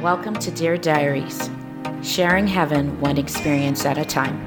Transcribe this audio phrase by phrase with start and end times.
[0.00, 1.50] Welcome to Dear Diaries,
[2.02, 4.40] sharing heaven one experience at a time.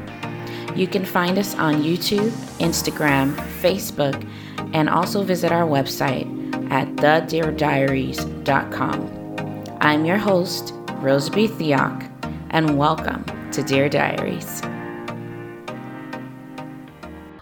[0.76, 4.28] You can find us on YouTube, Instagram, Facebook,
[4.74, 6.26] and also visit our website
[6.72, 9.78] at thedeardiaries.com.
[9.80, 12.10] I'm your host, Roserbie Theok,
[12.50, 14.64] and welcome to Dear Diaries.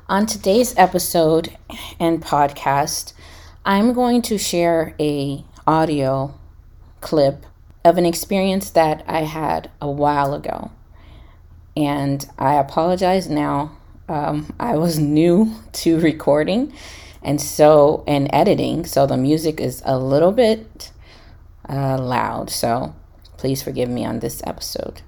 [0.09, 1.55] On today's episode
[1.97, 3.13] and podcast,
[3.63, 6.37] I'm going to share a audio
[6.99, 7.45] clip
[7.83, 10.71] of an experience that I had a while ago.
[11.75, 13.77] And I apologize now.
[14.07, 16.73] Um, I was new to recording
[17.23, 20.91] and so and editing, so the music is a little bit
[21.69, 22.49] uh, loud.
[22.49, 22.95] So
[23.37, 25.01] please forgive me on this episode.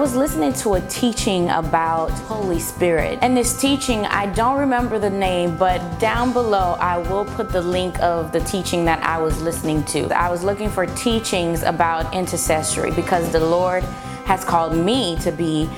[0.00, 3.18] Was listening to a teaching about Holy Spirit.
[3.20, 7.60] And this teaching, I don't remember the name, but down below I will put the
[7.60, 10.08] link of the teaching that I was listening to.
[10.18, 13.84] I was looking for teachings about intercessory because the Lord
[14.30, 15.68] has called me to be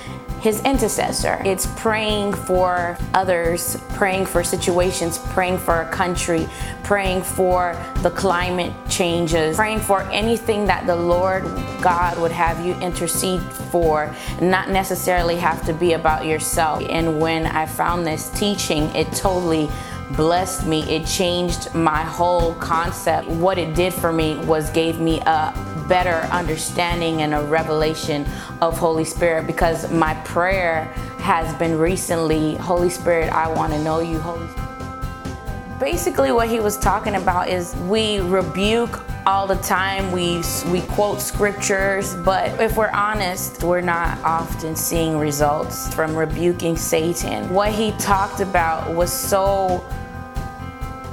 [0.42, 1.40] his intercessor.
[1.42, 6.46] It's praying for others, praying for situations, praying for a country,
[6.82, 11.44] praying for the climate changes, praying for anything that the Lord
[11.80, 16.82] God would have you intercede for, not necessarily have to be about yourself.
[16.90, 19.70] And when I found this teaching, it totally
[20.14, 20.82] blessed me.
[20.94, 23.28] It changed my whole concept.
[23.28, 28.26] What it did for me was gave me a better understanding and a revelation
[28.60, 30.84] of Holy Spirit because my prayer
[31.18, 35.78] has been recently, Holy Spirit, I want to know you, Holy Spirit.
[35.78, 40.10] Basically what he was talking about is we rebuke all the time.
[40.12, 46.76] We we quote scriptures, but if we're honest, we're not often seeing results from rebuking
[46.76, 47.52] Satan.
[47.52, 49.84] What he talked about was so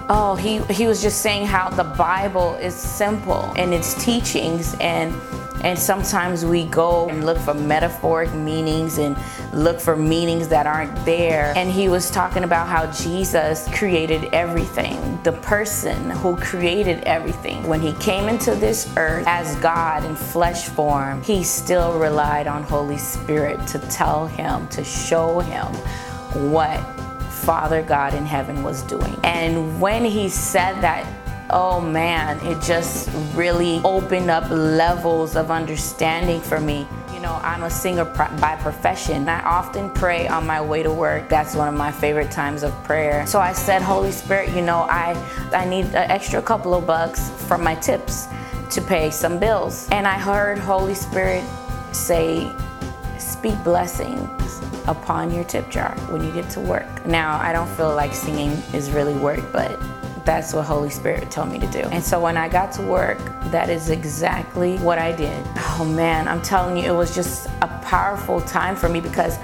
[0.09, 5.13] oh, he, he was just saying how the Bible is simple in its teachings and
[5.61, 9.17] and sometimes we go and look for metaphoric meanings and
[9.53, 11.51] look for meanings that aren't there.
[11.57, 17.67] And he was talking about how Jesus created everything, the person who created everything.
[17.67, 22.63] When he came into this earth as God in flesh form, he still relied on
[22.63, 25.65] Holy Spirit to tell him, to show him
[26.51, 26.79] what
[27.49, 29.15] Father God in heaven was doing.
[29.23, 31.03] And when he said that,
[31.49, 36.87] oh man, it just really opened up levels of understanding for me.
[37.11, 39.27] You know, I'm a singer by profession.
[39.27, 41.27] I often pray on my way to work.
[41.27, 43.25] That's one of my favorite times of prayer.
[43.25, 45.15] So I said, Holy Spirit, you know, I,
[45.51, 48.27] I need an extra couple of bucks from my tips
[48.69, 49.89] to pay some bills.
[49.89, 51.43] And I heard Holy Spirit
[51.93, 52.47] say,
[53.17, 54.39] speak blessings
[54.87, 57.05] upon your tip jar when you get to work.
[57.05, 59.79] Now, I don't feel like singing is really work, but
[60.25, 61.79] that's what Holy Spirit told me to do.
[61.79, 63.17] And so when I got to work,
[63.51, 65.43] that is exactly what I did.
[65.57, 69.37] Oh man, I'm telling you, it was just a powerful time for me because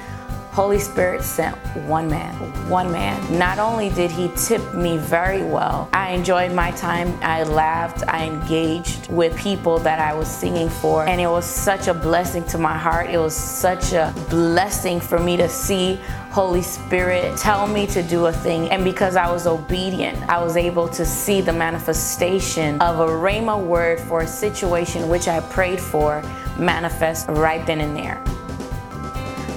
[0.56, 1.54] Holy Spirit sent
[1.86, 2.34] one man,
[2.70, 3.38] one man.
[3.38, 7.14] Not only did he tip me very well, I enjoyed my time.
[7.22, 11.90] I laughed, I engaged with people that I was singing for, and it was such
[11.90, 13.10] a blessing to my heart.
[13.10, 16.00] It was such a blessing for me to see
[16.32, 18.70] Holy Spirit tell me to do a thing.
[18.70, 23.62] And because I was obedient, I was able to see the manifestation of a Rhema
[23.62, 26.24] word for a situation which I prayed for
[26.58, 28.24] manifest right then and there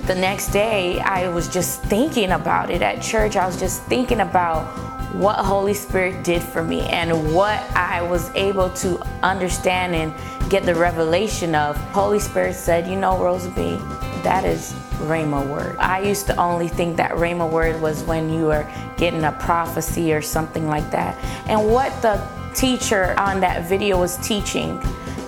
[0.09, 3.37] the next day, I was just thinking about it at church.
[3.37, 4.65] I was just thinking about
[5.15, 10.65] what Holy Spirit did for me and what I was able to understand and get
[10.65, 11.77] the revelation of.
[11.93, 13.77] Holy Spirit said, You know, Roserbie,
[14.23, 15.77] that is Rhema word.
[15.77, 20.15] I used to only think that Rhema word was when you were getting a prophecy
[20.15, 21.23] or something like that.
[21.49, 24.81] And what the teacher on that video was teaching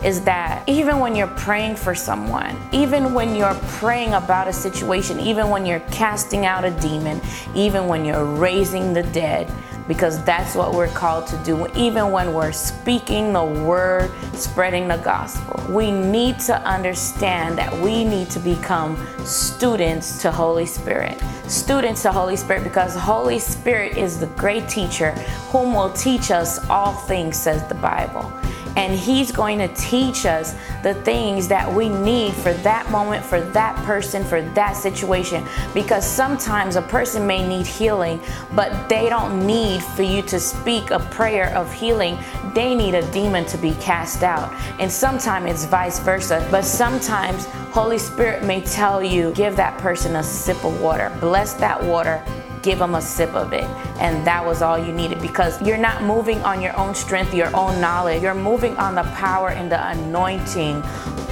[0.05, 5.21] is that even when you're praying for someone, even when you're praying about a situation,
[5.21, 7.21] even when you're casting out a demon,
[7.55, 9.53] even when you're raising the dead,
[9.87, 14.97] because that's what we're called to do, even when we're speaking the word, spreading the
[14.99, 21.21] gospel, we need to understand that we need to become students to Holy Spirit.
[21.49, 25.11] Students to Holy Spirit because Holy Spirit is the great teacher
[25.51, 28.33] whom will teach us all things, says the Bible
[28.81, 33.39] and He's going to teach us the things that we need for that moment, for
[33.39, 35.45] that person, for that situation.
[35.75, 38.19] Because sometimes a person may need healing,
[38.55, 42.19] but they don't need for you to speak a prayer of healing.
[42.55, 44.51] They need a demon to be cast out.
[44.81, 46.47] And sometimes it's vice versa.
[46.51, 51.53] But sometimes Holy Spirit may tell you, give that person a sip of water, bless
[51.55, 52.25] that water
[52.63, 53.65] give them a sip of it.
[54.01, 57.55] And that was all you needed because you're not moving on your own strength, your
[57.57, 58.23] own knowledge.
[58.23, 60.77] You're moving on the power and the anointing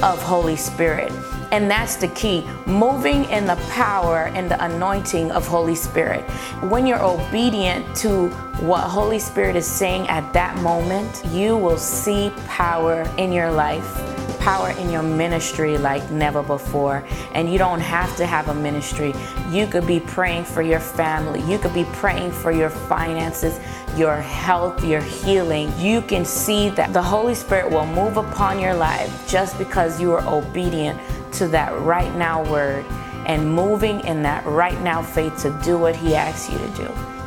[0.02, 1.12] of Holy Spirit.
[1.50, 6.22] And that's the key moving in the power and the anointing of Holy Spirit.
[6.70, 8.28] When you're obedient to
[8.60, 14.27] what Holy Spirit is saying at that moment, you will see power in your life
[14.48, 17.04] power in your ministry like never before.
[17.34, 19.12] And you don't have to have a ministry.
[19.50, 23.60] You could be praying for your family, you could be praying for your finances,
[23.94, 25.70] your health, your healing.
[25.78, 30.12] You can see that the Holy Spirit will move upon your life just because you
[30.12, 30.98] are obedient
[31.32, 32.86] to that right now word
[33.26, 37.17] and moving in that right now faith to do what He asks you to do.